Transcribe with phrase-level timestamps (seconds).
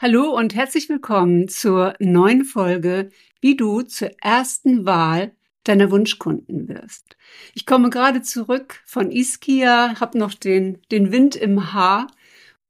[0.00, 5.32] Hallo und herzlich willkommen zur neuen Folge, wie du zur ersten Wahl
[5.64, 7.16] deiner Wunschkunden wirst.
[7.52, 12.06] Ich komme gerade zurück von Ischia, habe noch den, den Wind im Haar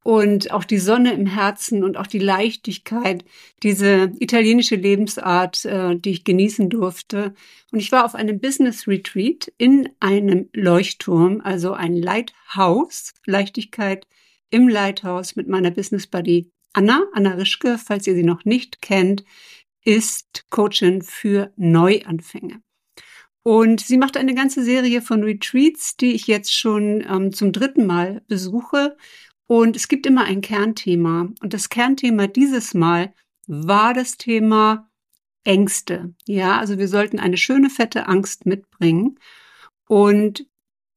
[0.03, 3.27] und auch die Sonne im Herzen und auch die Leichtigkeit,
[3.63, 7.35] diese italienische Lebensart, äh, die ich genießen durfte.
[7.71, 14.07] Und ich war auf einem Business Retreat in einem Leuchtturm, also ein Lighthouse, Leichtigkeit
[14.49, 19.25] im Lighthouse mit meiner Business Buddy Anna, Anna Rischke, falls ihr sie noch nicht kennt,
[19.85, 22.61] ist Coachin für Neuanfänge.
[23.43, 27.87] Und sie macht eine ganze Serie von Retreats, die ich jetzt schon ähm, zum dritten
[27.87, 28.97] Mal besuche.
[29.47, 31.29] Und es gibt immer ein Kernthema.
[31.41, 33.15] Und das Kernthema dieses Mal
[33.47, 34.91] war das Thema
[35.45, 36.15] Ängste.
[36.27, 39.19] Ja, also wir sollten eine schöne fette Angst mitbringen.
[39.87, 40.47] Und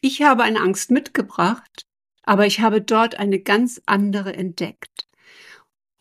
[0.02, 1.88] ich habe eine Angst mitgebracht,
[2.24, 5.08] aber ich habe dort eine ganz andere entdeckt.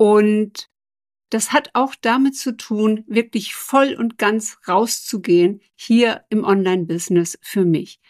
[0.01, 0.71] Und
[1.29, 7.67] das hat auch damit zu tun, wirklich voll und ganz rauszugehen hier im Online-Business für
[7.67, 8.01] mich.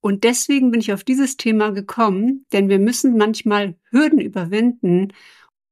[0.00, 5.12] Und deswegen bin ich auf dieses Thema gekommen, denn wir müssen manchmal Hürden überwinden,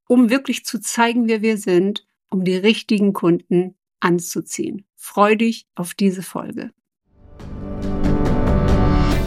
[0.08, 4.86] um wirklich zu zeigen, wer wir sind, um die richtigen Kunden anzuziehen.
[4.96, 6.72] Freu dich auf diese Folge.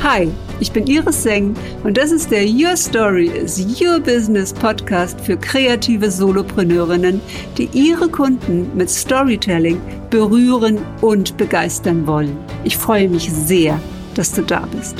[0.03, 5.21] Hi, ich bin Iris Seng und das ist der Your Story is Your Business Podcast
[5.21, 7.21] für kreative Solopreneurinnen,
[7.57, 12.37] die ihre Kunden mit Storytelling berühren und begeistern wollen.
[12.65, 13.79] Ich freue mich sehr,
[14.13, 14.97] dass du da bist.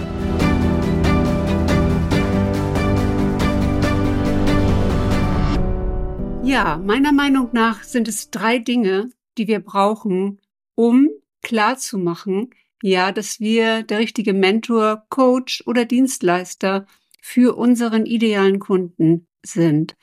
[6.46, 10.40] Ja, meiner Meinung nach sind es drei Dinge, die wir brauchen,
[10.76, 11.10] um
[11.42, 12.52] klarzumachen,
[12.84, 16.86] ja, dass wir der richtige Mentor, Coach oder Dienstleister
[17.22, 19.96] für unseren idealen Kunden sind.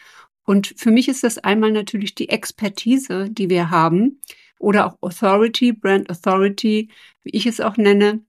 [0.45, 4.23] Und für mich ist das einmal natürlich die Expertise, die wir haben
[4.59, 6.89] oder auch Authority, Brand Authority,
[7.23, 8.25] wie ich es auch nenne,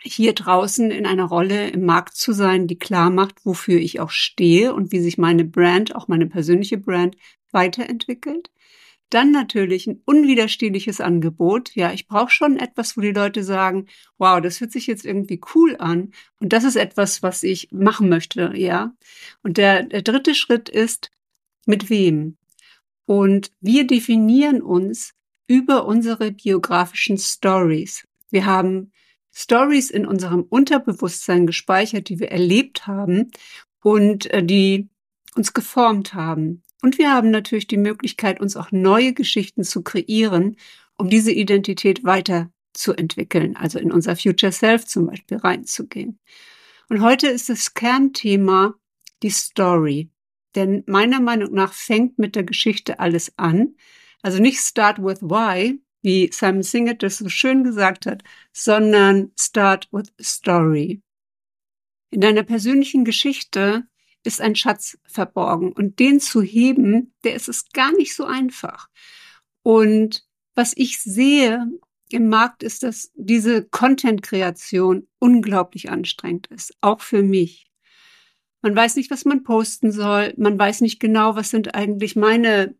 [0.00, 4.10] hier draußen in einer Rolle im Markt zu sein, die klar macht, wofür ich auch
[4.10, 7.16] stehe und wie sich meine Brand, auch meine persönliche Brand,
[7.50, 8.50] weiterentwickelt.
[9.12, 11.74] Dann natürlich ein unwiderstehliches Angebot.
[11.74, 13.86] Ja, ich brauche schon etwas, wo die Leute sagen,
[14.16, 16.12] wow, das hört sich jetzt irgendwie cool an.
[16.40, 18.94] Und das ist etwas, was ich machen möchte, ja.
[19.42, 21.10] Und der, der dritte Schritt ist,
[21.66, 22.38] mit wem?
[23.04, 25.12] Und wir definieren uns
[25.46, 28.08] über unsere biografischen Stories.
[28.30, 28.92] Wir haben
[29.30, 33.30] Stories in unserem Unterbewusstsein gespeichert, die wir erlebt haben
[33.82, 34.88] und äh, die
[35.34, 36.62] uns geformt haben.
[36.82, 40.56] Und wir haben natürlich die Möglichkeit, uns auch neue Geschichten zu kreieren,
[40.98, 46.18] um diese Identität weiterzuentwickeln, also in unser Future Self zum Beispiel reinzugehen.
[46.88, 48.74] Und heute ist das Kernthema
[49.22, 50.10] die Story.
[50.56, 53.76] Denn meiner Meinung nach fängt mit der Geschichte alles an.
[54.20, 58.22] Also nicht start with why, wie Simon Singer das so schön gesagt hat,
[58.52, 61.00] sondern start with story.
[62.10, 63.84] In deiner persönlichen Geschichte
[64.24, 65.72] ist ein Schatz verborgen.
[65.72, 68.88] Und den zu heben, der ist es gar nicht so einfach.
[69.62, 70.24] Und
[70.54, 71.66] was ich sehe
[72.10, 77.72] im Markt ist, dass diese Content-Kreation unglaublich anstrengend ist, auch für mich.
[78.60, 80.34] Man weiß nicht, was man posten soll.
[80.36, 82.76] Man weiß nicht genau, was sind eigentlich meine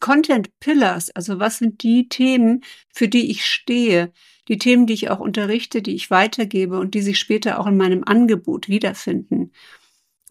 [0.00, 2.62] Content Pillars, also was sind die Themen,
[2.92, 4.12] für die ich stehe,
[4.48, 7.78] die Themen, die ich auch unterrichte, die ich weitergebe und die sich später auch in
[7.78, 9.52] meinem Angebot wiederfinden.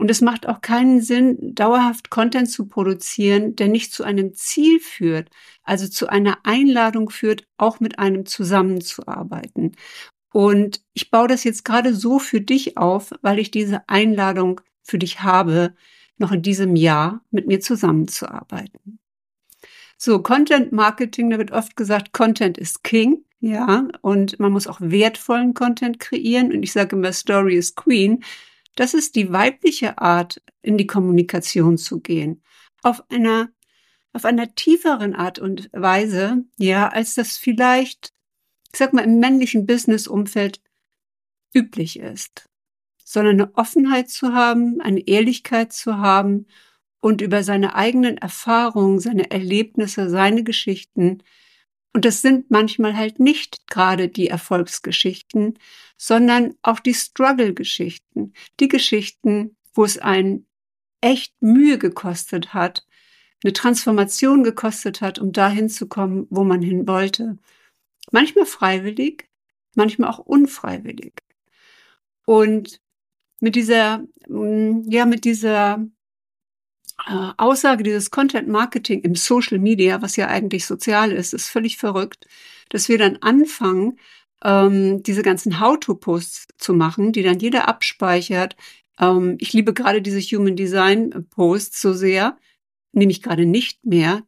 [0.03, 4.81] Und es macht auch keinen Sinn, dauerhaft Content zu produzieren, der nicht zu einem Ziel
[4.81, 5.29] führt,
[5.63, 9.77] also zu einer Einladung führt, auch mit einem zusammenzuarbeiten.
[10.33, 14.97] Und ich baue das jetzt gerade so für dich auf, weil ich diese Einladung für
[14.97, 15.73] dich habe,
[16.17, 18.99] noch in diesem Jahr mit mir zusammenzuarbeiten.
[19.97, 23.23] So, Content Marketing, da wird oft gesagt, Content ist King.
[23.39, 26.51] Ja, und man muss auch wertvollen Content kreieren.
[26.51, 28.21] Und ich sage immer, Story is Queen.
[28.75, 32.43] Das ist die weibliche Art, in die Kommunikation zu gehen.
[32.81, 33.49] Auf einer,
[34.13, 38.13] auf einer tieferen Art und Weise, ja, als das vielleicht,
[38.71, 40.61] ich sag mal, im männlichen Business-Umfeld
[41.53, 42.49] üblich ist.
[43.03, 46.47] Sondern eine Offenheit zu haben, eine Ehrlichkeit zu haben
[46.99, 51.21] und über seine eigenen Erfahrungen, seine Erlebnisse, seine Geschichten
[51.93, 55.59] und das sind manchmal halt nicht gerade die Erfolgsgeschichten,
[55.97, 60.47] sondern auch die Struggle-Geschichten, die Geschichten, wo es einen
[61.01, 62.85] echt Mühe gekostet hat,
[63.43, 67.37] eine Transformation gekostet hat, um dahin zu kommen, wo man hin wollte.
[68.11, 69.29] Manchmal freiwillig,
[69.75, 71.13] manchmal auch unfreiwillig.
[72.25, 72.79] Und
[73.39, 75.85] mit dieser, mm, ja, mit dieser
[77.07, 81.77] äh, Aussage dieses Content Marketing im Social Media, was ja eigentlich sozial ist, ist völlig
[81.77, 82.27] verrückt,
[82.69, 83.97] dass wir dann anfangen,
[84.43, 88.55] ähm, diese ganzen How-to-Posts zu machen, die dann jeder abspeichert.
[88.99, 92.37] Ähm, ich liebe gerade diese Human Design Posts so sehr,
[92.91, 94.23] nehme ich gerade nicht mehr.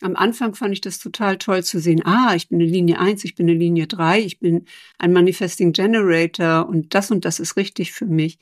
[0.00, 2.02] Am Anfang fand ich das total toll zu sehen.
[2.04, 4.66] Ah, ich bin eine Linie 1, ich bin eine Linie 3, ich bin
[4.98, 8.38] ein Manifesting Generator und das und das ist richtig für mich.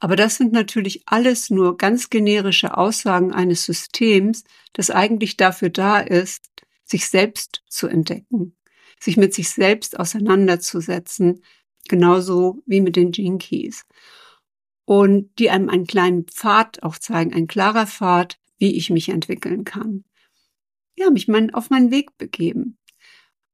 [0.00, 5.98] Aber das sind natürlich alles nur ganz generische Aussagen eines Systems, das eigentlich dafür da
[5.98, 6.48] ist,
[6.84, 8.56] sich selbst zu entdecken,
[9.00, 11.42] sich mit sich selbst auseinanderzusetzen,
[11.88, 13.84] genauso wie mit den Keys.
[14.84, 19.64] Und die einem einen kleinen Pfad auch zeigen, ein klarer Pfad, wie ich mich entwickeln
[19.64, 20.04] kann.
[20.96, 22.78] Ja, mich mein, auf meinen Weg begeben.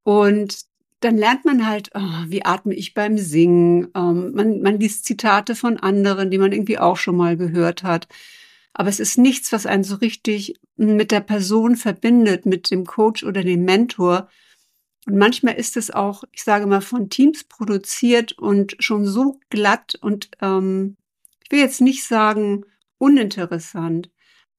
[0.02, 0.64] Und
[1.04, 3.88] dann lernt man halt, oh, wie atme ich beim Singen.
[3.94, 8.08] Ähm, man, man liest Zitate von anderen, die man irgendwie auch schon mal gehört hat.
[8.72, 13.22] Aber es ist nichts, was einen so richtig mit der Person verbindet, mit dem Coach
[13.22, 14.28] oder dem Mentor.
[15.06, 19.96] Und manchmal ist es auch, ich sage mal, von Teams produziert und schon so glatt
[20.00, 20.96] und ähm,
[21.44, 22.64] ich will jetzt nicht sagen
[22.96, 24.10] uninteressant,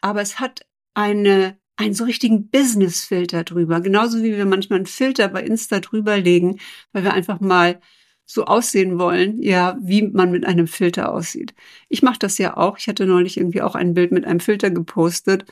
[0.01, 3.81] aber es hat eine einen so richtigen Business-Filter drüber.
[3.81, 6.60] Genauso wie wir manchmal einen Filter bei Insta drüberlegen,
[6.94, 7.81] weil wir einfach mal
[8.25, 11.54] so aussehen wollen, ja, wie man mit einem Filter aussieht.
[11.89, 12.77] Ich mache das ja auch.
[12.77, 15.45] Ich hatte neulich irgendwie auch ein Bild mit einem Filter gepostet.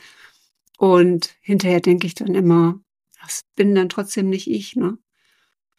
[0.78, 2.80] Und hinterher denke ich dann immer,
[3.22, 4.98] das bin dann trotzdem nicht ich, ne?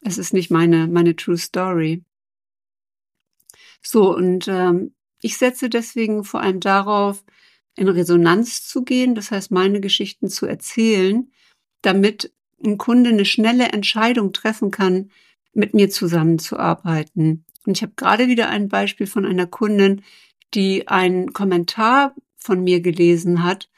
[0.02, 2.04] Es ist nicht meine, meine True Story.
[3.82, 7.24] So, und ähm, ich setze deswegen vor allem darauf,
[7.76, 11.30] in Resonanz zu gehen, das heißt meine Geschichten zu erzählen,
[11.82, 12.32] damit
[12.64, 15.10] ein Kunde eine schnelle Entscheidung treffen kann,
[15.52, 17.44] mit mir zusammenzuarbeiten.
[17.66, 20.02] Und ich habe gerade wieder ein Beispiel von einer Kundin,
[20.54, 23.68] die einen Kommentar von mir gelesen hat.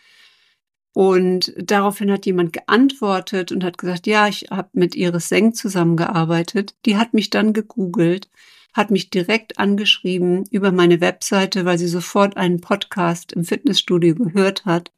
[0.93, 6.75] Und daraufhin hat jemand geantwortet und hat gesagt, ja, ich habe mit Iris Seng zusammengearbeitet.
[6.87, 8.31] Die hat mich dann gegoogelt
[8.76, 14.67] hat mich direkt angeschrieben über meine Webseite, weil sie sofort einen Podcast im Fitnessstudio gehört
[14.67, 14.93] hat.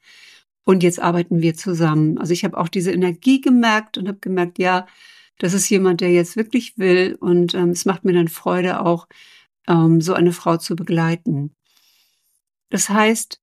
[0.64, 2.18] Und jetzt arbeiten wir zusammen.
[2.18, 4.86] Also ich habe auch diese Energie gemerkt und habe gemerkt, ja,
[5.38, 7.16] das ist jemand, der jetzt wirklich will.
[7.20, 9.06] Und ähm, es macht mir dann Freude, auch
[9.68, 11.54] ähm, so eine Frau zu begleiten.
[12.70, 13.40] Das heißt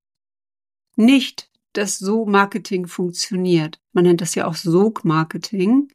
[0.96, 3.80] nicht, dass so Marketing funktioniert.
[3.92, 5.88] Man nennt das ja auch Sog-Marketing.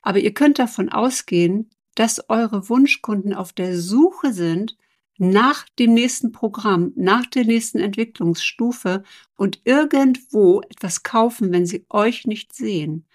[0.00, 4.76] Aber ihr könnt davon ausgehen, dass eure Wunschkunden auf der Suche sind
[5.16, 9.04] nach dem nächsten Programm, nach der nächsten Entwicklungsstufe
[9.36, 13.06] und irgendwo etwas kaufen, wenn sie euch nicht sehen.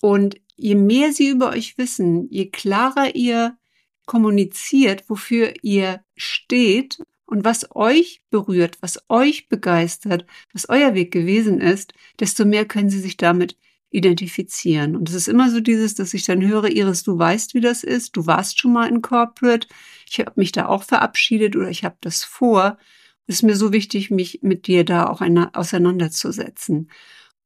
[0.00, 3.58] Und je mehr sie über euch wissen, je klarer ihr
[4.06, 11.60] kommuniziert, wofür ihr steht und was euch berührt, was euch begeistert, was euer Weg gewesen
[11.60, 13.56] ist, desto mehr können sie sich damit
[13.90, 14.96] identifizieren.
[14.96, 17.84] Und es ist immer so dieses, dass ich dann höre, Iris, du weißt, wie das
[17.84, 19.66] ist, du warst schon mal in Corporate,
[20.10, 22.78] ich habe mich da auch verabschiedet oder ich habe das vor.
[23.26, 26.90] Es ist mir so wichtig, mich mit dir da auch eine, auseinanderzusetzen.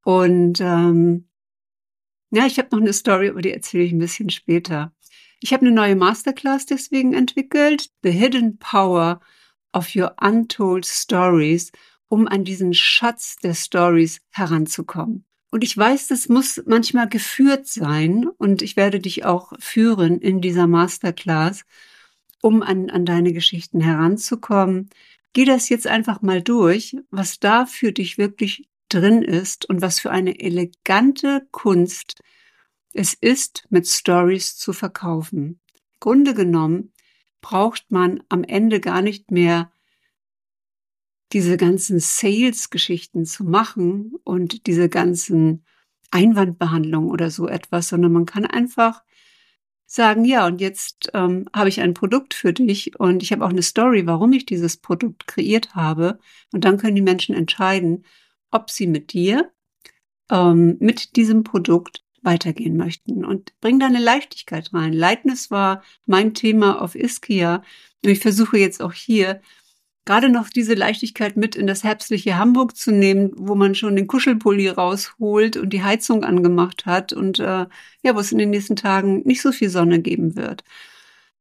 [0.05, 1.29] Und ähm,
[2.31, 4.93] ja, ich habe noch eine Story, aber die erzähle ich ein bisschen später.
[5.41, 9.21] Ich habe eine neue Masterclass deswegen entwickelt, The Hidden Power
[9.73, 11.73] of Your Untold Stories,
[12.09, 15.25] um an diesen Schatz der Stories heranzukommen.
[15.53, 20.41] Und ich weiß, das muss manchmal geführt sein und ich werde dich auch führen in
[20.41, 21.67] dieser Masterclass,
[22.41, 24.89] um an, an deine Geschichten heranzukommen.
[25.35, 30.01] Geh das jetzt einfach mal durch, was da für dich wirklich drin ist und was
[30.01, 32.23] für eine elegante Kunst
[32.95, 35.61] es ist, mit Stories zu verkaufen.
[36.01, 36.93] Grunde genommen
[37.43, 39.71] braucht man am Ende gar nicht mehr
[41.33, 45.65] diese ganzen Sales-Geschichten zu machen und diese ganzen
[46.11, 49.03] Einwandbehandlungen oder so etwas, sondern man kann einfach
[49.87, 53.51] sagen, ja, und jetzt ähm, habe ich ein Produkt für dich und ich habe auch
[53.51, 56.19] eine Story, warum ich dieses Produkt kreiert habe.
[56.53, 58.05] Und dann können die Menschen entscheiden,
[58.51, 59.51] ob sie mit dir,
[60.31, 64.93] ähm, mit diesem Produkt weitergehen möchten und bring da eine Leichtigkeit rein.
[64.93, 67.63] Lightness war mein Thema auf Iskia
[68.05, 69.43] und ich versuche jetzt auch hier
[70.05, 74.07] gerade noch diese Leichtigkeit mit in das herbstliche Hamburg zu nehmen, wo man schon den
[74.07, 77.67] Kuschelpulli rausholt und die Heizung angemacht hat und äh,
[78.03, 80.65] ja, wo es in den nächsten Tagen nicht so viel Sonne geben wird.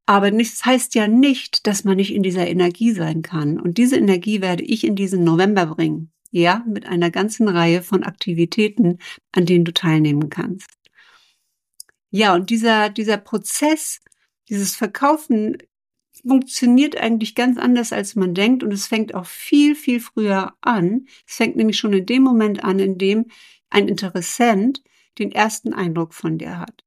[0.06, 3.60] Aber nichts heißt ja nicht, dass man nicht in dieser Energie sein kann.
[3.60, 6.10] Und diese Energie werde ich in diesen November bringen.
[6.30, 8.98] Ja, mit einer ganzen Reihe von Aktivitäten,
[9.32, 10.70] an denen du teilnehmen kannst.
[12.10, 14.00] Ja, und dieser, dieser Prozess,
[14.48, 15.58] dieses Verkaufen
[16.26, 18.62] funktioniert eigentlich ganz anders, als man denkt.
[18.62, 21.06] Und es fängt auch viel, viel früher an.
[21.26, 23.26] Es fängt nämlich schon in dem Moment an, in dem
[23.70, 24.82] ein Interessent
[25.18, 26.84] den ersten Eindruck von dir hat.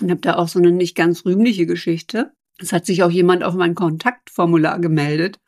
[0.00, 2.32] Und habe da auch so eine nicht ganz rühmliche Geschichte.
[2.58, 5.38] Es hat sich auch jemand auf mein Kontaktformular gemeldet,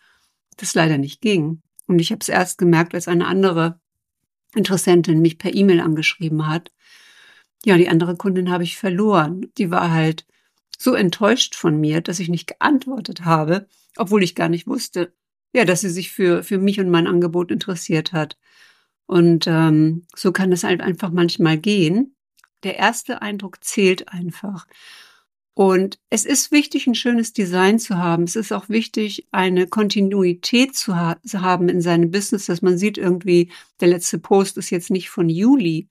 [0.57, 1.63] das leider nicht ging.
[1.87, 3.81] Und ich habe es erst gemerkt, als eine andere
[4.55, 6.71] Interessentin mich per E-Mail angeschrieben hat.
[7.65, 9.47] Ja, die andere Kundin habe ich verloren.
[9.59, 10.27] Die war halt
[10.83, 15.13] so enttäuscht von mir, dass ich nicht geantwortet habe, obwohl ich gar nicht wusste,
[15.53, 18.37] ja, dass sie sich für, für mich und mein Angebot interessiert hat.
[19.07, 22.17] Und ähm, so kann es halt einfach manchmal gehen.
[22.63, 24.67] Der erste Eindruck zählt einfach.
[25.55, 28.25] Und es ist wichtig, ein schönes Design zu haben.
[28.25, 32.79] Es ist auch wichtig, eine Kontinuität zu, ha zu, haben in seinem Business, dass man
[32.79, 35.89] sieht irgendwie, der letzte Post ist jetzt nicht von Juli.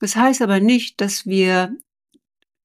[0.00, 1.76] Das heißt aber nicht, dass wir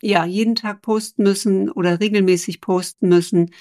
[0.02, 3.52] ja jeden Tag posten müssen oder regelmäßig posten müssen.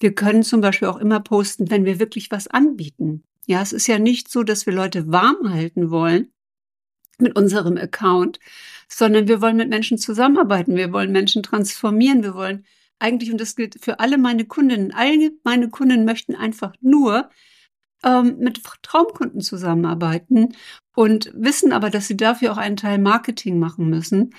[0.00, 3.24] Wir können zum Beispiel auch immer posten, wenn wir wirklich was anbieten.
[3.46, 6.32] Ja, es ist ja nicht so, dass wir Leute warm halten wollen
[7.18, 8.38] mit unserem Account,
[8.88, 12.64] sondern wir wollen mit Menschen zusammenarbeiten, wir wollen Menschen transformieren, wir wollen
[12.98, 17.30] eigentlich, und das gilt für alle meine Kundinnen, alle meine Kunden möchten einfach nur
[18.04, 20.54] ähm, mit Traumkunden zusammenarbeiten
[20.94, 24.34] und wissen aber, dass sie dafür auch einen Teil Marketing machen müssen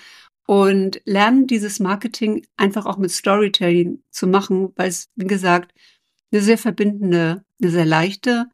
[0.46, 5.74] und lernen dieses Marketing einfach auch mit Storytelling zu machen, weil es, wie gesagt,
[6.32, 8.48] eine sehr verbindende, eine sehr leichte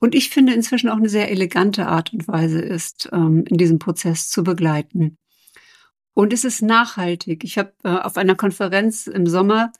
[0.00, 3.78] und ich finde inzwischen auch eine sehr elegante Art und Weise ist, ähm, in diesem
[3.78, 5.18] Prozess zu begleiten.
[6.14, 7.44] Und es ist nachhaltig.
[7.44, 9.72] Ich habe äh, auf einer Konferenz im Sommer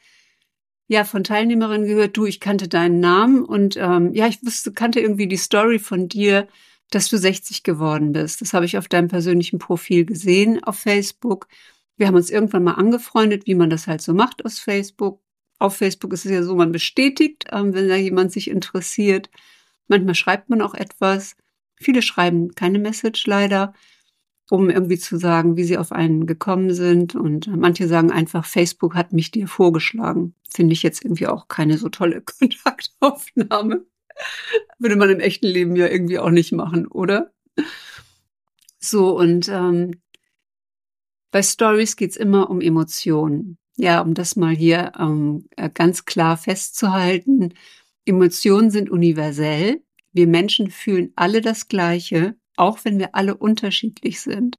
[0.88, 5.00] ja von Teilnehmerinnen gehört, du, ich kannte deinen Namen und ähm, ja, ich wusste, kannte
[5.00, 6.48] irgendwie die Story von dir,
[6.90, 8.40] dass du 60 geworden bist.
[8.40, 11.48] Das habe ich auf deinem persönlichen Profil gesehen auf Facebook.
[11.96, 15.20] Wir haben uns irgendwann mal angefreundet, wie man das halt so macht aus Facebook.
[15.58, 19.30] Auf Facebook ist es ja so, man bestätigt, ähm, wenn da jemand sich interessiert.
[19.88, 21.36] Manchmal schreibt man auch etwas.
[21.76, 23.74] Viele schreiben keine Message leider,
[24.50, 27.14] um irgendwie zu sagen, wie sie auf einen gekommen sind.
[27.14, 30.34] Und manche sagen einfach, Facebook hat mich dir vorgeschlagen.
[30.48, 33.84] Finde ich jetzt irgendwie auch keine so tolle Kontaktaufnahme.
[34.78, 37.32] Würde man im echten Leben ja irgendwie auch nicht machen, oder?
[38.78, 40.00] So, und ähm,
[41.30, 43.58] bei Stories geht's immer um Emotionen.
[43.76, 47.54] Ja, um das mal hier ähm, ganz klar festzuhalten.
[48.04, 49.82] Emotionen sind universell.
[50.12, 54.58] Wir Menschen fühlen alle das Gleiche, auch wenn wir alle unterschiedlich sind.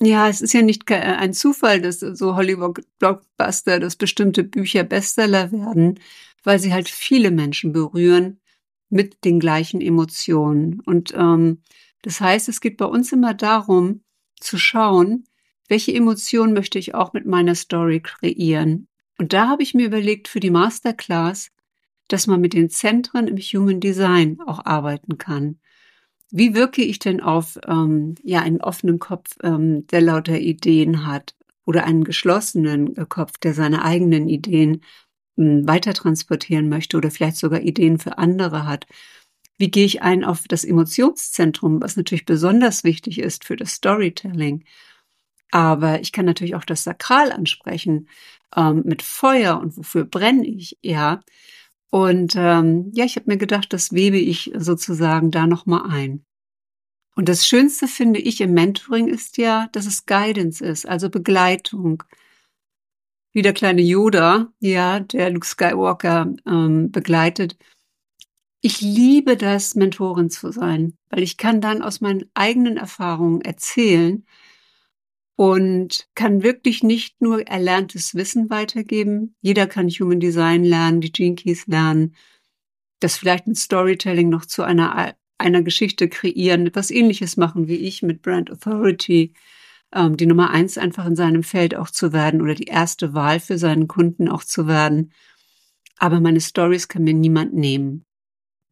[0.00, 5.98] Ja, es ist ja nicht ein Zufall, dass so Hollywood-Blockbuster, dass bestimmte Bücher Bestseller werden,
[6.44, 8.40] weil sie halt viele Menschen berühren
[8.90, 10.80] mit den gleichen Emotionen.
[10.80, 11.62] Und ähm,
[12.02, 14.02] das heißt, es geht bei uns immer darum,
[14.40, 15.24] zu schauen,
[15.68, 18.88] welche Emotionen möchte ich auch mit meiner Story kreieren.
[19.18, 21.50] Und da habe ich mir überlegt, für die Masterclass
[22.08, 25.60] dass man mit den Zentren im Human Design auch arbeiten kann.
[26.30, 31.34] Wie wirke ich denn auf ähm, ja einen offenen Kopf, ähm, der lauter Ideen hat,
[31.64, 34.82] oder einen geschlossenen äh, Kopf, der seine eigenen Ideen
[35.38, 38.86] weiter transportieren möchte oder vielleicht sogar Ideen für andere hat?
[39.58, 44.64] Wie gehe ich ein auf das Emotionszentrum, was natürlich besonders wichtig ist für das Storytelling?
[45.50, 48.08] Aber ich kann natürlich auch das Sakral ansprechen
[48.56, 51.20] ähm, mit Feuer und wofür brenne ich, ja.
[51.90, 56.24] Und ähm, ja, ich habe mir gedacht, das webe ich sozusagen da nochmal ein.
[57.16, 62.04] Und das Schönste finde ich im Mentoring ist ja, dass es Guidance ist, also Begleitung.
[63.38, 67.56] Wie der kleine Yoda, ja, der Luke Skywalker ähm, begleitet.
[68.60, 74.26] Ich liebe das, Mentorin zu sein, weil ich kann dann aus meinen eigenen Erfahrungen erzählen
[75.36, 79.36] und kann wirklich nicht nur erlerntes Wissen weitergeben.
[79.40, 82.16] Jeder kann Human Design lernen, die Gene Keys lernen,
[82.98, 88.02] das vielleicht mit Storytelling noch zu einer, einer Geschichte kreieren, etwas ähnliches machen wie ich
[88.02, 89.32] mit Brand Authority,
[89.94, 93.40] ähm, die Nummer eins einfach in seinem Feld auch zu werden oder die erste Wahl
[93.40, 95.12] für seinen Kunden auch zu werden.
[95.96, 98.04] Aber meine Stories kann mir niemand nehmen.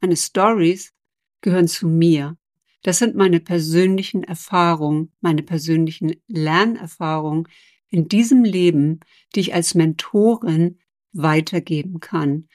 [0.00, 0.92] Meine Stories
[1.40, 2.36] gehören zu mir.
[2.82, 7.48] Das sind meine persönlichen Erfahrungen, meine persönlichen Lernerfahrungen
[7.88, 9.00] in diesem Leben,
[9.34, 10.78] die ich als Mentorin
[11.12, 12.48] weitergeben kann.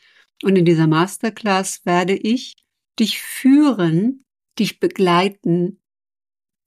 [0.44, 2.56] Und in dieser Masterclass werde ich
[3.00, 4.24] dich führen,
[4.58, 5.81] dich begleiten,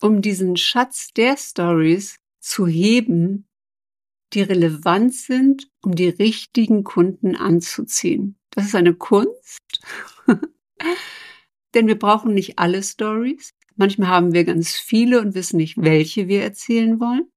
[0.01, 3.49] um diesen Schatz der Stories zu heben,
[4.33, 8.37] die relevant sind, um die richtigen Kunden anzuziehen.
[8.51, 9.81] Das ist eine Kunst.
[11.75, 13.51] Denn wir brauchen nicht alle Stories.
[13.77, 17.31] Manchmal haben wir ganz viele und wissen nicht, welche wir erzählen wollen.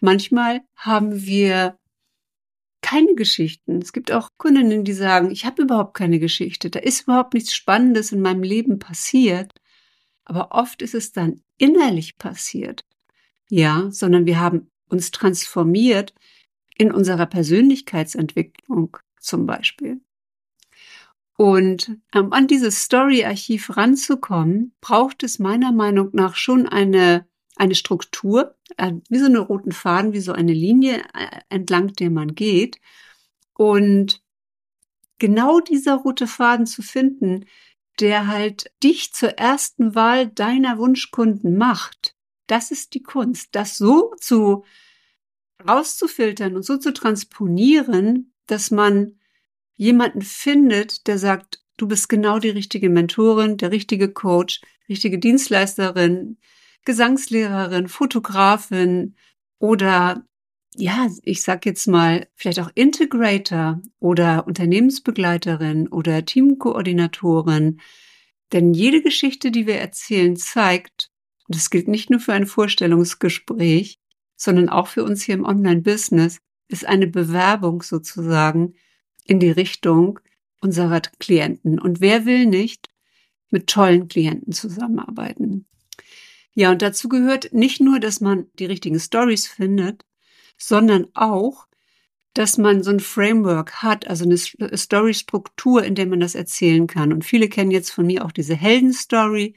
[0.00, 1.78] Manchmal haben wir
[2.82, 3.78] keine Geschichten.
[3.78, 6.68] Es gibt auch Kundinnen, die sagen, ich habe überhaupt keine Geschichte.
[6.68, 9.52] Da ist überhaupt nichts Spannendes in meinem Leben passiert.
[10.24, 12.84] Aber oft ist es dann innerlich passiert.
[13.48, 16.14] Ja, sondern wir haben uns transformiert
[16.76, 20.00] in unserer Persönlichkeitsentwicklung zum Beispiel.
[21.36, 28.56] Und um an dieses Story-Archiv ranzukommen, braucht es meiner Meinung nach schon eine, eine Struktur,
[28.76, 32.80] äh, wie so eine roten Faden, wie so eine Linie, äh, entlang der man geht.
[33.52, 34.22] Und
[35.18, 37.46] genau dieser rote Faden zu finden,
[38.00, 44.14] der halt dich zur ersten Wahl deiner Wunschkunden macht, das ist die Kunst, das so
[44.20, 44.64] zu
[45.66, 49.18] rauszufiltern und so zu transponieren, dass man
[49.76, 56.38] jemanden findet, der sagt, du bist genau die richtige Mentorin, der richtige Coach, richtige Dienstleisterin,
[56.84, 59.16] Gesangslehrerin, Fotografin
[59.58, 60.26] oder
[60.76, 67.80] ja, ich sag jetzt mal, vielleicht auch Integrator oder Unternehmensbegleiterin oder Teamkoordinatorin.
[68.52, 71.10] Denn jede Geschichte, die wir erzählen, zeigt,
[71.48, 73.98] und das gilt nicht nur für ein Vorstellungsgespräch,
[74.36, 76.38] sondern auch für uns hier im Online-Business,
[76.68, 78.74] ist eine Bewerbung sozusagen
[79.24, 80.20] in die Richtung
[80.60, 81.78] unserer Klienten.
[81.78, 82.88] Und wer will nicht
[83.50, 85.66] mit tollen Klienten zusammenarbeiten?
[86.54, 90.04] Ja, und dazu gehört nicht nur, dass man die richtigen Stories findet,
[90.68, 91.66] sondern auch,
[92.34, 97.12] dass man so ein Framework hat, also eine Story-Struktur, in der man das erzählen kann.
[97.12, 99.54] Und viele kennen jetzt von mir auch diese Heldenstory.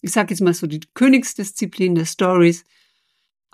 [0.00, 2.64] Ich sage jetzt mal so die Königsdisziplin der Stories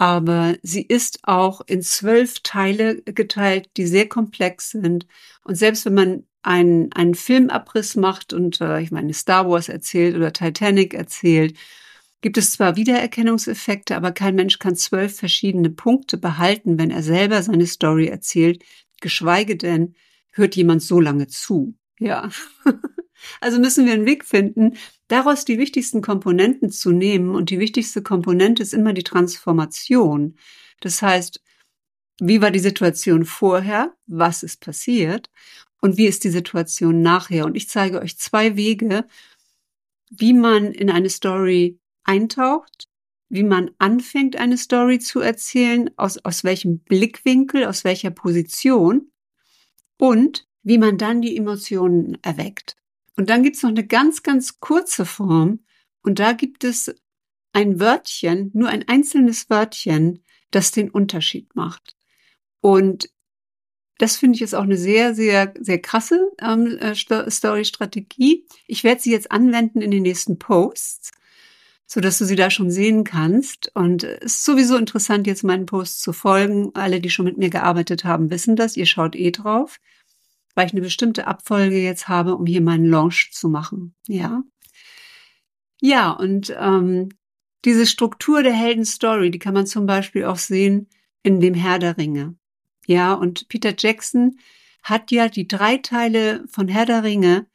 [0.00, 5.06] aber sie ist auch in zwölf Teile geteilt, die sehr komplex sind.
[5.44, 10.16] Und selbst wenn man einen, einen Filmabriss macht und äh, ich meine Star Wars erzählt
[10.16, 11.54] oder Titanic erzählt,
[12.20, 17.42] gibt es zwar Wiedererkennungseffekte, aber kein Mensch kann zwölf verschiedene Punkte behalten, wenn er selber
[17.42, 18.62] seine Story erzählt,
[19.00, 19.94] geschweige denn
[20.32, 21.74] hört jemand so lange zu.
[21.98, 22.30] Ja.
[23.42, 27.34] Also müssen wir einen Weg finden, daraus die wichtigsten Komponenten zu nehmen.
[27.34, 30.38] Und die wichtigste Komponente ist immer die Transformation.
[30.80, 31.42] Das heißt,
[32.18, 33.94] wie war die Situation vorher?
[34.06, 35.30] Was ist passiert?
[35.80, 37.44] Und wie ist die Situation nachher?
[37.44, 39.06] Und ich zeige euch zwei Wege,
[40.10, 41.78] wie man in eine Story
[42.10, 42.88] eintaucht,
[43.28, 49.12] wie man anfängt, eine Story zu erzählen, aus, aus welchem Blickwinkel, aus welcher Position
[49.96, 52.76] und wie man dann die Emotionen erweckt.
[53.16, 55.60] Und dann gibt es noch eine ganz, ganz kurze Form.
[56.02, 56.92] Und da gibt es
[57.52, 61.96] ein Wörtchen, nur ein einzelnes Wörtchen, das den Unterschied macht.
[62.60, 63.10] Und
[63.98, 68.46] das finde ich jetzt auch eine sehr, sehr, sehr krasse ähm, äh, Story-Strategie.
[68.66, 71.12] Ich werde sie jetzt anwenden in den nächsten Posts,
[71.92, 73.72] so dass du sie da schon sehen kannst.
[73.74, 76.70] Und es ist sowieso interessant, jetzt meinen Posts zu folgen.
[76.74, 78.76] Alle, die schon mit mir gearbeitet haben, wissen das.
[78.76, 79.80] Ihr schaut eh drauf
[80.54, 83.94] weil ich eine bestimmte Abfolge jetzt habe, um hier meinen Launch zu machen.
[84.06, 84.42] Ja.
[85.80, 87.10] Ja, und ähm,
[87.64, 90.88] diese Struktur der Heldenstory, die kann man zum Beispiel auch sehen
[91.22, 92.36] in dem Herr der Ringe.
[92.86, 94.38] Ja, und Peter Jackson
[94.82, 97.46] hat ja die drei Teile von Herr der Ringe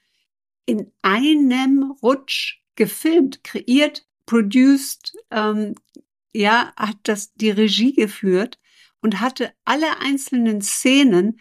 [0.66, 5.76] in einem Rutsch gefilmt, kreiert, produced, ähm,
[6.34, 8.60] ja, hat das die Regie geführt
[9.02, 11.40] und hatte alle einzelnen Szenen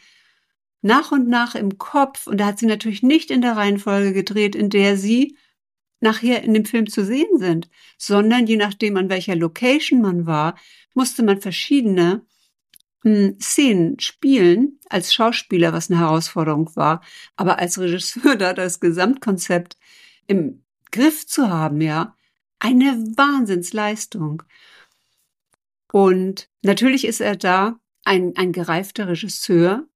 [0.82, 2.26] nach und nach im Kopf.
[2.26, 5.36] Und da hat sie natürlich nicht in der Reihenfolge gedreht, in der sie
[6.00, 10.56] nachher in dem Film zu sehen sind, sondern je nachdem, an welcher Location man war,
[10.92, 12.26] musste man verschiedene
[13.02, 17.02] hm, Szenen spielen als Schauspieler, was eine Herausforderung war,
[17.36, 19.76] aber als Regisseur da das Gesamtkonzept
[20.26, 22.14] im Griff zu haben, ja,
[22.64, 24.42] eine Wahnsinnsleistung.
[25.92, 29.86] Und natürlich ist er da ein, ein gereifter Regisseur,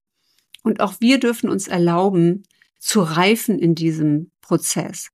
[0.63, 2.43] und auch wir dürfen uns erlauben,
[2.79, 5.11] zu reifen in diesem Prozess.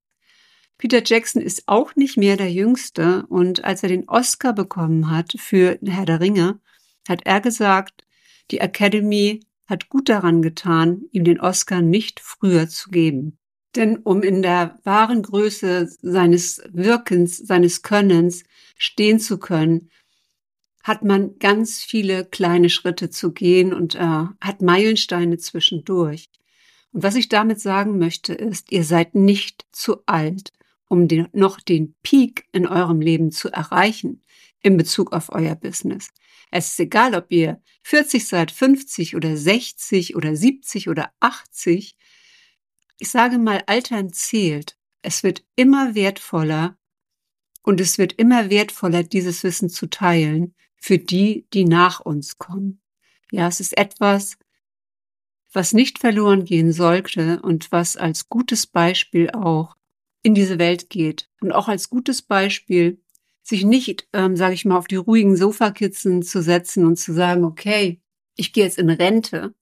[0.78, 5.34] Peter Jackson ist auch nicht mehr der Jüngste und als er den Oscar bekommen hat
[5.38, 6.60] für Herr der Ringe,
[7.08, 8.04] hat er gesagt,
[8.50, 13.38] die Academy hat gut daran getan, ihm den Oscar nicht früher zu geben.
[13.76, 18.44] Denn um in der wahren Größe seines Wirkens, seines Könnens
[18.76, 19.90] stehen zu können,
[20.82, 26.28] hat man ganz viele kleine Schritte zu gehen und äh, hat Meilensteine zwischendurch.
[26.92, 30.52] Und was ich damit sagen möchte, ist, ihr seid nicht zu alt,
[30.88, 34.22] um den, noch den Peak in eurem Leben zu erreichen
[34.62, 36.10] in Bezug auf euer Business.
[36.50, 41.96] Es ist egal, ob ihr 40 seid, 50 oder 60 oder 70 oder 80.
[42.98, 44.78] Ich sage mal, Altern zählt.
[45.02, 46.76] Es wird immer wertvoller
[47.62, 52.80] und es wird immer wertvoller, dieses Wissen zu teilen, für die, die nach uns kommen.
[53.30, 54.37] Ja, es ist etwas,
[55.52, 59.76] was nicht verloren gehen sollte und was als gutes Beispiel auch
[60.22, 61.30] in diese Welt geht.
[61.40, 63.00] Und auch als gutes Beispiel,
[63.42, 67.44] sich nicht, ähm, sage ich mal, auf die ruhigen Sofakitzen zu setzen und zu sagen,
[67.44, 68.00] okay,
[68.37, 69.54] ich gehe jetzt in Rente.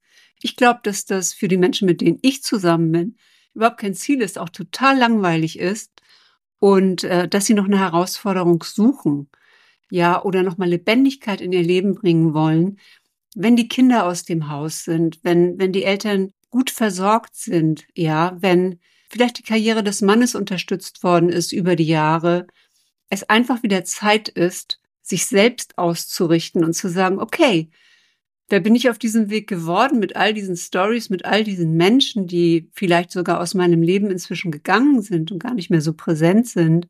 [0.43, 3.17] Ich glaube, dass das für die Menschen, mit denen ich zusammen bin,
[3.55, 5.91] überhaupt kein Ziel ist, auch total langweilig ist
[6.59, 9.29] und äh, dass sie noch eine Herausforderung suchen,
[9.91, 12.79] ja, oder nochmal Lebendigkeit in ihr Leben bringen wollen,
[13.35, 18.37] wenn die Kinder aus dem Haus sind, wenn, wenn die Eltern gut versorgt sind, ja,
[18.41, 18.79] wenn
[19.11, 22.47] vielleicht die Karriere des Mannes unterstützt worden ist über die Jahre,
[23.11, 27.69] es einfach wieder Zeit ist, sich selbst auszurichten und zu sagen, okay,
[28.49, 32.27] da bin ich auf diesem Weg geworden mit all diesen Stories, mit all diesen Menschen,
[32.27, 36.47] die vielleicht sogar aus meinem Leben inzwischen gegangen sind und gar nicht mehr so präsent
[36.47, 36.89] sind.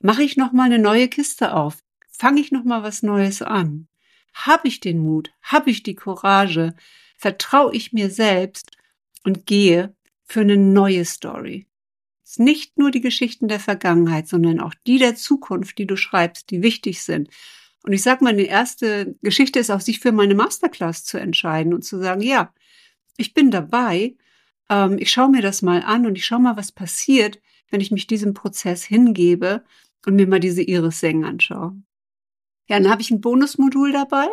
[0.00, 1.78] Mache ich noch mal eine neue Kiste auf?
[2.10, 3.88] Fange ich noch mal was Neues an?
[4.34, 5.32] Habe ich den Mut?
[5.42, 6.74] Habe ich die Courage?
[7.16, 8.70] Vertraue ich mir selbst
[9.24, 11.66] und gehe für eine neue Story?
[12.24, 15.96] Es ist nicht nur die Geschichten der Vergangenheit, sondern auch die der Zukunft, die du
[15.96, 17.28] schreibst, die wichtig sind.
[17.84, 21.84] Und ich sage, meine erste Geschichte ist auch, sich für meine Masterclass zu entscheiden und
[21.84, 22.52] zu sagen, ja,
[23.18, 24.16] ich bin dabei,
[24.70, 27.90] ähm, ich schaue mir das mal an und ich schaue mal, was passiert, wenn ich
[27.90, 29.62] mich diesem Prozess hingebe
[30.06, 31.76] und mir mal diese Iris-Sängen anschaue.
[32.68, 34.28] Ja, dann habe ich ein Bonusmodul dabei,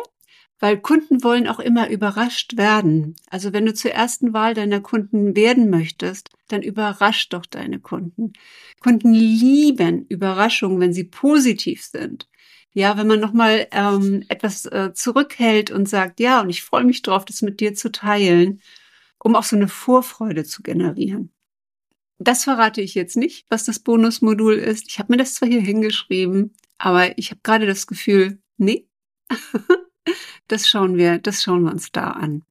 [0.58, 3.16] weil Kunden wollen auch immer überrascht werden.
[3.28, 8.32] Also wenn du zur ersten Wahl deiner Kunden werden möchtest, dann überrasch doch deine Kunden.
[8.80, 12.28] Kunden lieben Überraschungen, wenn sie positiv sind.
[12.74, 17.02] Ja, wenn man nochmal ähm, etwas äh, zurückhält und sagt, ja, und ich freue mich
[17.02, 18.62] drauf, das mit dir zu teilen,
[19.18, 21.32] um auch so eine Vorfreude zu generieren.
[22.18, 24.86] Das verrate ich jetzt nicht, was das Bonusmodul ist.
[24.88, 28.86] Ich habe mir das zwar hier hingeschrieben, aber ich habe gerade das Gefühl, nee,
[30.48, 32.44] das schauen wir, das schauen wir uns da an.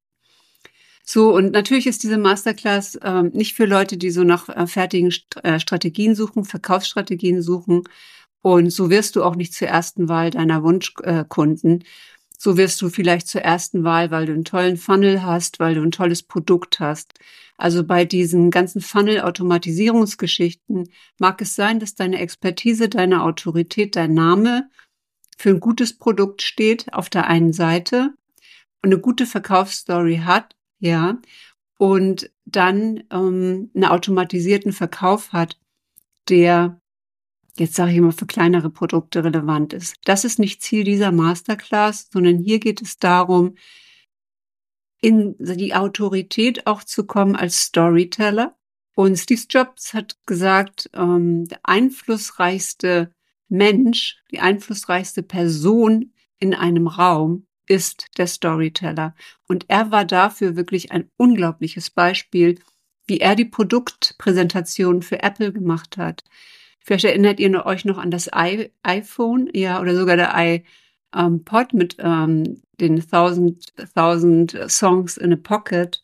[1.04, 5.10] So, und natürlich ist diese Masterclass ähm, nicht für Leute, die so nach äh, fertigen
[5.10, 7.82] St äh, Strategien suchen, Verkaufsstrategien suchen.
[8.42, 11.84] Und so wirst du auch nicht zur ersten Wahl deiner Wunschkunden.
[12.36, 15.82] So wirst du vielleicht zur ersten Wahl, weil du einen tollen Funnel hast, weil du
[15.82, 17.14] ein tolles Produkt hast.
[17.56, 24.68] Also bei diesen ganzen Funnel-Automatisierungsgeschichten mag es sein, dass deine Expertise, deine Autorität, dein Name
[25.38, 28.12] für ein gutes Produkt steht auf der einen Seite
[28.82, 31.18] und eine gute Verkaufsstory hat, ja,
[31.78, 35.60] und dann ähm, einen automatisierten Verkauf hat,
[36.28, 36.81] der
[37.58, 39.96] jetzt sage ich immer, für kleinere Produkte relevant ist.
[40.04, 43.56] Das ist nicht Ziel dieser Masterclass, sondern hier geht es darum,
[45.00, 48.56] in die Autorität auch zu kommen als Storyteller.
[48.94, 53.12] Und Steve Jobs hat gesagt, ähm, der einflussreichste
[53.48, 59.14] Mensch, die einflussreichste Person in einem Raum ist der Storyteller.
[59.48, 62.58] Und er war dafür wirklich ein unglaubliches Beispiel,
[63.06, 66.24] wie er die Produktpräsentation für Apple gemacht hat,
[66.84, 70.62] Vielleicht erinnert ihr euch noch an das I iPhone, ja, oder sogar der
[71.12, 76.02] iPod mit ähm, den 1000, 1000 Songs in a Pocket.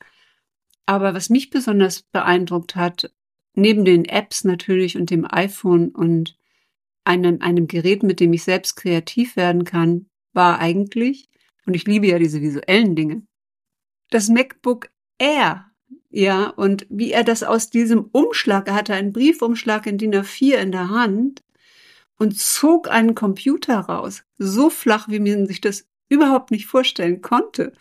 [0.87, 3.13] Aber was mich besonders beeindruckt hat,
[3.55, 6.39] neben den Apps natürlich und dem iPhone und
[7.05, 11.29] einem, einem Gerät, mit dem ich selbst kreativ werden kann, war eigentlich,
[11.67, 13.27] und ich liebe ja diese visuellen Dinge,
[14.11, 15.68] das MacBook Air
[16.11, 20.55] ja, und wie er das aus diesem Umschlag, er hatte einen Briefumschlag in DIN A4
[20.55, 21.43] in der Hand
[22.19, 27.73] und zog einen Computer raus, so flach, wie man sich das überhaupt nicht vorstellen konnte.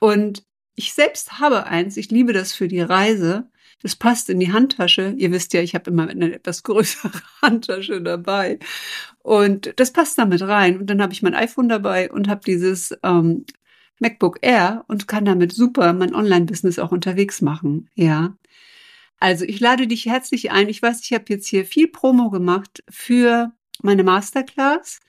[0.00, 3.48] Und ich selbst habe eins, ich liebe das für die Reise.
[3.82, 5.14] Das passt in die Handtasche.
[5.16, 8.58] Ihr wisst ja, ich habe immer eine etwas größere Handtasche dabei.
[9.22, 10.78] Und das passt damit rein.
[10.78, 13.44] Und dann habe ich mein iPhone dabei und habe dieses ähm,
[14.00, 17.88] MacBook Air und kann damit super mein Online-Business auch unterwegs machen.
[17.94, 18.36] Ja.
[19.18, 20.68] Also ich lade dich herzlich ein.
[20.68, 25.00] Ich weiß, ich habe jetzt hier viel Promo gemacht für meine Masterclass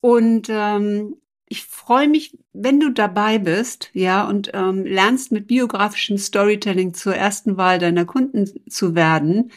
[0.00, 1.16] und ähm,
[1.48, 7.14] ich freue mich, wenn du dabei bist, ja, und ähm, lernst mit biografischem Storytelling zur
[7.14, 9.52] ersten Wahl deiner Kunden zu werden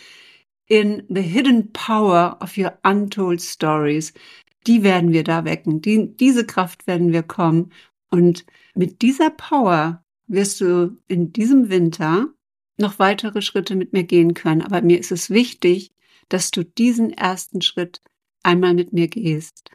[0.68, 4.14] in The Hidden Power of Your Untold Stories.
[4.68, 5.82] Die werden wir da wecken.
[5.82, 7.72] Die, diese Kraft werden wir kommen.
[8.10, 12.28] Und mit dieser Power wirst du in diesem Winter
[12.78, 14.62] noch weitere Schritte mit mir gehen können.
[14.62, 15.94] Aber mir ist es wichtig,
[16.30, 18.02] dass du diesen ersten Schritt
[18.44, 19.70] einmal mit mir gehst.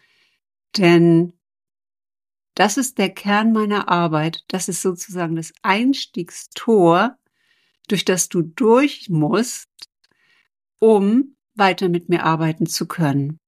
[0.77, 1.33] Denn
[2.55, 4.45] das ist der Kern meiner Arbeit.
[4.49, 7.17] Das ist sozusagen das Einstiegstor,
[7.89, 9.69] durch das du durch musst,
[10.79, 13.39] um weiter mit mir arbeiten zu können.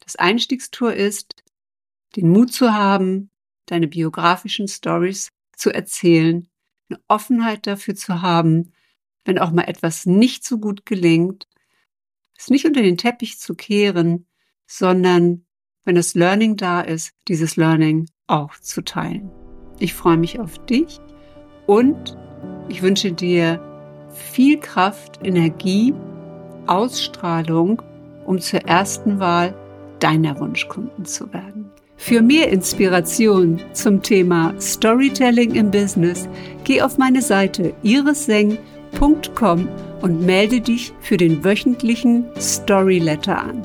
[0.00, 1.44] Das Einstiegstor ist,
[2.16, 3.30] den Mut zu haben,
[3.70, 6.48] deine biografischen Stories zu erzählen,
[6.88, 8.72] eine Offenheit dafür zu haben,
[9.24, 11.48] wenn auch mal etwas nicht so gut gelingt,
[12.36, 14.26] es nicht unter den Teppich zu kehren,
[14.66, 15.44] sondern
[15.84, 19.30] wenn das Learning da ist, dieses Learning auch zu teilen.
[19.78, 20.98] Ich freue mich auf dich
[21.66, 22.16] und
[22.68, 23.60] ich wünsche dir
[24.10, 25.94] viel Kraft, Energie,
[26.66, 27.82] Ausstrahlung,
[28.26, 29.54] um zur ersten Wahl
[30.00, 31.57] deiner Wunschkunden zu werden.
[32.00, 36.28] Für mehr Inspiration zum Thema Storytelling im Business,
[36.64, 39.68] geh auf meine Seite irisseng.com
[40.00, 43.62] und melde dich für den wöchentlichen Story Letter an.